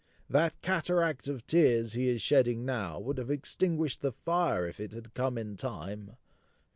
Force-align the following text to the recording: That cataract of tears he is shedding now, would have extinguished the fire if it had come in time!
That 0.31 0.59
cataract 0.63 1.27
of 1.27 1.45
tears 1.45 1.93
he 1.93 2.07
is 2.09 2.23
shedding 2.23 2.65
now, 2.65 2.99
would 2.99 3.19
have 3.19 3.29
extinguished 3.29 4.01
the 4.01 4.11
fire 4.13 4.65
if 4.65 4.79
it 4.79 4.93
had 4.93 5.13
come 5.13 5.37
in 5.37 5.55
time! 5.57 6.17